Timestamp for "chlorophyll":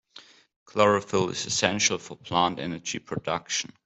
0.65-1.29